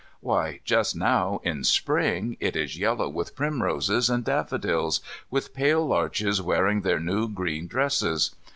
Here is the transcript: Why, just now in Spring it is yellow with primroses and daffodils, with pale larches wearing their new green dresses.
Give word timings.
Why, 0.19 0.61
just 0.63 0.95
now 0.95 1.41
in 1.43 1.63
Spring 1.63 2.35
it 2.39 2.55
is 2.55 2.75
yellow 2.75 3.07
with 3.07 3.35
primroses 3.35 4.09
and 4.09 4.25
daffodils, 4.25 5.01
with 5.29 5.53
pale 5.53 5.85
larches 5.85 6.41
wearing 6.41 6.81
their 6.81 6.99
new 6.99 7.29
green 7.29 7.67
dresses. 7.67 8.31